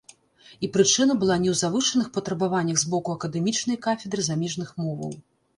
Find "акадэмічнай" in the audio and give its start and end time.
3.19-3.81